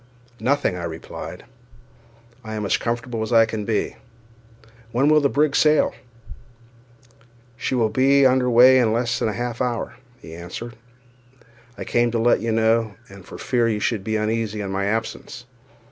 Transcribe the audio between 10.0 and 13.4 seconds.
he answered. "I came to let you know, and for